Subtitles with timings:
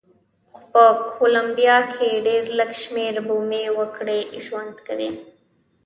[0.51, 0.83] خو په
[1.17, 5.11] کولمبیا کې ډېر لږ شمېر بومي وګړي ژوند کوي.